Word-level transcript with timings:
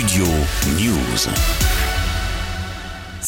Studio 0.00 0.24
News. 0.78 1.99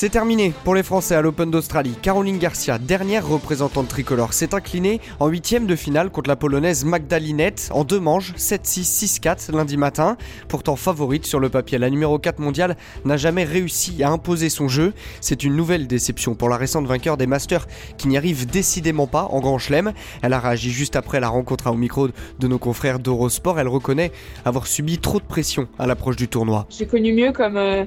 C'est 0.02 0.08
terminé 0.08 0.52
pour 0.64 0.74
les 0.74 0.82
Français 0.82 1.14
à 1.14 1.22
l'Open 1.22 1.48
d'Australie. 1.48 1.94
Caroline 2.02 2.38
Garcia, 2.38 2.76
dernière 2.76 3.24
représentante 3.24 3.86
tricolore, 3.86 4.32
s'est 4.32 4.52
inclinée 4.52 5.00
en 5.20 5.28
huitième 5.28 5.64
de 5.64 5.76
finale 5.76 6.10
contre 6.10 6.28
la 6.28 6.34
polonaise 6.34 6.84
Magdalinette 6.84 7.68
en 7.72 7.84
deux 7.84 8.00
manches, 8.00 8.32
7-6, 8.32 9.20
6-4 9.20 9.54
lundi 9.56 9.76
matin. 9.76 10.16
Pourtant 10.48 10.74
favorite 10.74 11.24
sur 11.24 11.38
le 11.38 11.50
papier, 11.50 11.78
la 11.78 11.88
numéro 11.88 12.18
4 12.18 12.40
mondiale 12.40 12.76
n'a 13.04 13.16
jamais 13.16 13.44
réussi 13.44 14.02
à 14.02 14.10
imposer 14.10 14.48
son 14.48 14.66
jeu. 14.66 14.92
C'est 15.20 15.44
une 15.44 15.54
nouvelle 15.54 15.86
déception 15.86 16.34
pour 16.34 16.48
la 16.48 16.56
récente 16.56 16.88
vainqueur 16.88 17.16
des 17.16 17.28
Masters 17.28 17.68
qui 17.96 18.08
n'y 18.08 18.16
arrive 18.16 18.46
décidément 18.46 19.06
pas 19.06 19.28
en 19.30 19.38
Grand 19.38 19.58
Chelem. 19.58 19.92
Elle 20.22 20.32
a 20.32 20.40
réagi 20.40 20.72
juste 20.72 20.96
après 20.96 21.20
la 21.20 21.28
rencontre 21.28 21.70
au 21.70 21.76
micro 21.76 22.08
de 22.08 22.48
nos 22.48 22.58
confrères 22.58 22.98
d'Eurosport. 22.98 23.60
Elle 23.60 23.68
reconnaît 23.68 24.10
avoir 24.44 24.66
subi 24.66 24.98
trop 24.98 25.20
de 25.20 25.26
pression 25.26 25.68
à 25.78 25.86
l'approche 25.86 26.16
du 26.16 26.26
tournoi. 26.26 26.66
J'ai 26.70 26.86
connu 26.88 27.12
mieux 27.12 27.30
comme 27.30 27.56
euh, 27.56 27.84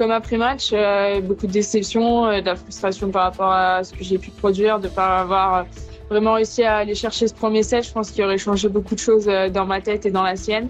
comme 0.00 0.12
après-match, 0.12 0.70
euh, 0.72 1.20
beaucoup 1.20 1.46
de 1.46 1.52
déception, 1.52 2.24
euh, 2.24 2.40
de 2.40 2.46
la 2.46 2.56
frustration 2.56 3.10
par 3.10 3.24
rapport 3.24 3.52
à 3.52 3.84
ce 3.84 3.92
que 3.92 4.02
j'ai 4.02 4.16
pu 4.16 4.30
produire, 4.30 4.80
de 4.80 4.88
ne 4.88 4.92
pas 4.92 5.18
avoir 5.18 5.54
euh, 5.54 5.62
vraiment 6.08 6.32
réussi 6.32 6.62
à 6.62 6.76
aller 6.76 6.94
chercher 6.94 7.28
ce 7.28 7.34
premier 7.34 7.62
set. 7.62 7.86
Je 7.86 7.92
pense 7.92 8.10
qu'il 8.10 8.24
aurait 8.24 8.38
changé 8.38 8.70
beaucoup 8.70 8.94
de 8.94 9.00
choses 9.00 9.26
dans 9.26 9.66
ma 9.66 9.82
tête 9.82 10.06
et 10.06 10.10
dans 10.10 10.22
la 10.22 10.36
sienne. 10.36 10.68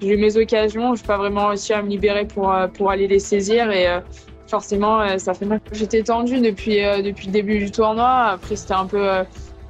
J'ai 0.00 0.14
eu 0.14 0.16
mes 0.16 0.36
occasions, 0.36 0.96
je 0.96 1.02
n'ai 1.02 1.06
pas 1.06 1.16
vraiment 1.16 1.46
réussi 1.46 1.72
à 1.72 1.80
me 1.80 1.88
libérer 1.88 2.26
pour, 2.26 2.52
pour 2.74 2.90
aller 2.90 3.06
les 3.06 3.20
saisir 3.20 3.70
et 3.70 3.86
forcément, 4.48 5.16
ça 5.16 5.32
fait 5.32 5.46
mal. 5.46 5.60
J'étais 5.70 6.02
tendue 6.02 6.40
depuis, 6.40 6.80
depuis 7.04 7.28
le 7.28 7.32
début 7.32 7.60
du 7.60 7.70
tournoi. 7.70 8.32
Après, 8.32 8.56
c'était 8.56 8.74
un 8.74 8.86
peu 8.86 9.06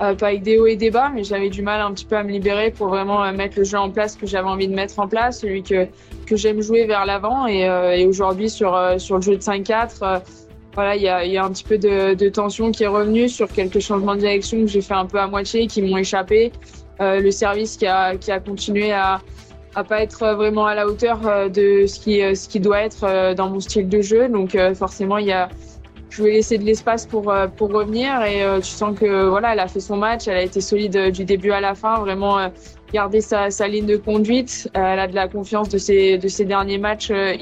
avec 0.02 0.42
des 0.42 0.59
hauts 0.59 0.66
et 0.66 0.77
des 0.77 0.91
bas, 0.91 1.11
mais 1.15 1.23
j'avais 1.23 1.48
du 1.48 1.62
mal 1.62 1.80
un 1.80 1.92
petit 1.92 2.05
peu 2.05 2.16
à 2.16 2.24
me 2.24 2.30
libérer 2.30 2.70
pour 2.73 2.88
vraiment 2.88 3.30
mettre 3.33 3.59
le 3.59 3.65
jeu 3.65 3.79
en 3.79 3.91
place 3.91 4.16
que 4.16 4.27
j'avais 4.27 4.48
envie 4.48 4.66
de 4.66 4.75
mettre 4.75 4.98
en 4.98 5.06
place, 5.06 5.41
celui 5.41 5.62
que, 5.62 5.87
que 6.27 6.37
j'aime 6.37 6.61
jouer 6.61 6.87
vers 6.87 7.06
l'avant. 7.06 7.47
Et, 7.47 7.69
euh, 7.69 8.09
aujourd'hui, 8.09 8.51
sur, 8.51 8.75
euh, 8.75 8.98
sur 8.98 9.16
le 9.16 9.23
jeu 9.23 9.37
de 9.37 9.42
5-4, 9.42 10.03
euh, 10.03 10.19
voilà, 10.75 10.97
il 10.97 11.03
y 11.03 11.08
a, 11.08 11.25
y 11.25 11.36
a, 11.36 11.45
un 11.45 11.50
petit 11.50 11.64
peu 11.64 11.78
de, 11.78 12.14
de, 12.14 12.28
tension 12.28 12.73
qui 12.73 12.83
est 12.83 12.89
revenue 12.89 13.28
sur 13.28 13.48
quelques 13.48 13.78
changements 13.80 14.14
de 14.14 14.20
direction 14.20 14.58
que 14.62 14.67
j'ai 14.67 14.80
fait 14.80 14.95
un 14.95 15.06
peu 15.06 15.19
à 15.19 15.27
moitié, 15.28 15.67
qui 15.67 15.83
m'ont 15.83 15.98
échappé. 15.98 16.50
le 16.98 17.30
service 17.30 17.77
qui 17.77 17.86
a, 17.86 18.17
qui 18.17 18.30
a 18.30 18.41
continué 18.41 18.92
à 18.92 19.20
à 19.75 19.84
pas 19.84 20.03
être 20.03 20.34
vraiment 20.34 20.67
à 20.67 20.75
la 20.75 20.86
hauteur 20.86 21.19
de 21.48 21.86
ce 21.86 21.98
qui, 21.98 22.19
ce 22.36 22.47
qui 22.47 22.61
doit 22.61 22.83
être 22.83 23.34
dans 23.34 23.48
mon 23.48 23.58
style 23.58 23.89
de 23.89 24.03
jeu. 24.03 24.28
Donc 24.28 24.56
forcément, 24.75 25.17
il 25.17 25.27
y 25.27 25.33
a, 25.33 25.48
je 26.12 26.22
lui 26.22 26.30
ai 26.30 26.32
laissé 26.34 26.58
de 26.58 26.64
l'espace 26.64 27.06
pour, 27.06 27.34
pour 27.56 27.72
revenir 27.72 28.22
et 28.22 28.44
tu 28.60 28.68
sens 28.68 28.98
que 28.98 29.28
voilà, 29.28 29.55
elle 29.55 29.60
a 29.60 29.66
fait 29.66 29.80
son 29.80 29.96
match, 29.96 30.28
elle 30.28 30.36
a 30.36 30.42
été 30.42 30.60
solide 30.60 31.10
du 31.10 31.24
début 31.24 31.52
à 31.52 31.60
la 31.60 31.74
fin, 31.74 32.00
vraiment 32.00 32.50
garder 32.92 33.20
sa, 33.20 33.50
sa 33.50 33.66
ligne 33.66 33.86
de 33.86 33.96
conduite. 33.96 34.70
Euh, 34.77 34.80
elle 34.80 35.00
a 35.00 35.08
de 35.08 35.14
la 35.14 35.28
confiance 35.28 35.68
de 35.68 35.78
ses, 35.78 36.18
de 36.18 36.28
ses 36.28 36.44
derniers 36.44 36.78
matchs 36.78 37.10
euh, 37.10 37.34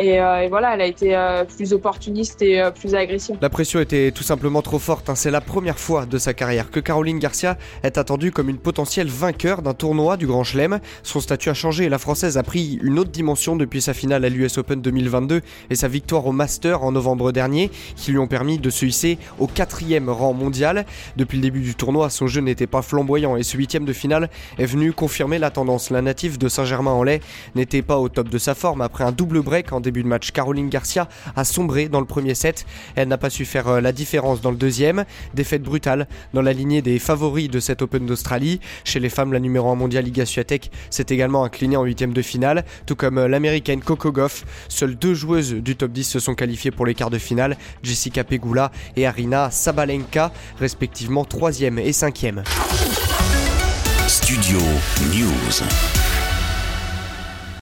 Euh, 0.00 0.40
et, 0.40 0.48
voilà, 0.48 0.74
elle 0.74 0.80
a 0.80 0.86
été 0.86 1.14
euh, 1.14 1.44
plus 1.44 1.72
opportuniste 1.72 2.40
et 2.42 2.60
euh, 2.60 2.70
plus 2.70 2.94
agressive. 2.94 3.36
La 3.40 3.50
pression 3.50 3.80
était 3.80 4.10
tout 4.12 4.22
simplement 4.22 4.62
trop 4.62 4.78
forte. 4.78 5.10
Hein. 5.10 5.14
C'est 5.14 5.30
la 5.30 5.40
première 5.40 5.78
fois 5.78 6.06
de 6.06 6.18
sa 6.18 6.32
carrière 6.32 6.70
que 6.70 6.80
Caroline 6.80 7.18
Garcia 7.18 7.58
est 7.82 7.98
attendue 7.98 8.32
comme 8.32 8.48
une 8.48 8.58
potentielle 8.58 9.08
vainqueur 9.08 9.62
d'un 9.62 9.74
tournoi 9.74 10.16
du 10.16 10.26
Grand 10.26 10.44
Chelem. 10.44 10.80
Son 11.02 11.20
statut 11.20 11.50
a 11.50 11.54
changé 11.54 11.84
et 11.84 11.88
la 11.88 11.98
Française 11.98 12.38
a 12.38 12.42
pris 12.42 12.78
une 12.82 12.98
autre 12.98 13.10
dimension 13.10 13.56
depuis 13.56 13.82
sa 13.82 13.94
finale 13.94 14.24
à 14.24 14.28
l'US 14.28 14.56
Open 14.58 14.80
2022 14.80 15.42
et 15.68 15.74
sa 15.74 15.88
victoire 15.88 16.26
au 16.26 16.32
Master 16.32 16.82
en 16.82 16.92
novembre 16.92 17.32
dernier 17.32 17.70
qui 17.96 18.12
lui 18.12 18.18
ont 18.18 18.26
permis 18.26 18.58
de 18.58 18.70
se 18.70 18.86
hisser 18.86 19.18
au 19.38 19.46
quatrième 19.46 20.08
rang 20.08 20.32
mondial. 20.32 20.86
Depuis 21.16 21.36
le 21.36 21.42
début 21.42 21.60
du 21.60 21.74
tournoi, 21.74 22.08
son 22.10 22.26
jeu 22.26 22.40
n'était 22.40 22.66
pas 22.66 22.82
flamboyant 22.82 23.36
et 23.36 23.42
ce 23.42 23.56
huitième 23.56 23.84
de 23.84 23.92
finale 23.92 24.30
est 24.58 24.66
venu 24.66 24.92
confirmer 24.92 25.38
la 25.38 25.50
tendance. 25.50 25.90
La 25.90 26.02
native 26.02 26.38
de 26.38 26.48
Saint-Germain-en-Laye 26.48 27.20
n'était 27.54 27.82
pas 27.82 27.98
au 27.98 28.08
top 28.08 28.28
de 28.28 28.38
sa 28.38 28.54
forme 28.54 28.80
après 28.80 29.04
un 29.04 29.12
double 29.12 29.42
break 29.42 29.72
en 29.72 29.80
début 29.80 29.89
de 29.90 30.08
match. 30.08 30.30
Caroline 30.30 30.68
Garcia 30.68 31.08
a 31.36 31.44
sombré 31.44 31.88
dans 31.88 32.00
le 32.00 32.06
premier 32.06 32.34
set. 32.34 32.66
Elle 32.94 33.08
n'a 33.08 33.18
pas 33.18 33.30
su 33.30 33.44
faire 33.44 33.68
euh, 33.68 33.80
la 33.80 33.92
différence 33.92 34.40
dans 34.40 34.50
le 34.50 34.56
deuxième. 34.56 35.04
Défaite 35.34 35.62
brutale 35.62 36.06
dans 36.34 36.42
la 36.42 36.52
lignée 36.52 36.82
des 36.82 36.98
favoris 36.98 37.50
de 37.50 37.60
cet 37.60 37.82
Open 37.82 38.06
d'Australie. 38.06 38.60
Chez 38.84 39.00
les 39.00 39.08
femmes, 39.08 39.32
la 39.32 39.40
numéro 39.40 39.70
1 39.70 39.74
mondiale 39.74 40.04
Liga 40.04 40.24
Swiatek 40.24 40.70
s'est 40.90 41.06
également 41.08 41.44
inclinée 41.44 41.76
en 41.76 41.84
huitième 41.84 42.12
de 42.12 42.22
finale, 42.22 42.64
tout 42.86 42.96
comme 42.96 43.18
euh, 43.18 43.28
l'américaine 43.28 43.80
Coco 43.80 44.12
Goff. 44.12 44.44
Seules 44.68 44.96
deux 44.96 45.14
joueuses 45.14 45.54
du 45.54 45.76
top 45.76 45.92
10 45.92 46.04
se 46.04 46.20
sont 46.20 46.34
qualifiées 46.34 46.70
pour 46.70 46.86
les 46.86 46.94
quarts 46.94 47.10
de 47.10 47.18
finale, 47.18 47.56
Jessica 47.82 48.24
Pegula 48.24 48.70
et 48.96 49.06
Arina 49.06 49.50
Sabalenka, 49.50 50.32
respectivement 50.58 51.24
troisième 51.24 51.78
et 51.78 51.92
cinquième. 51.92 52.42
Studio 54.06 54.58
News. 55.12 56.09